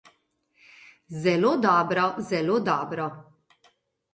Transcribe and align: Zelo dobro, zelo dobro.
Zelo 1.25 1.51
dobro, 1.67 2.07
zelo 2.31 2.59
dobro. 2.71 3.07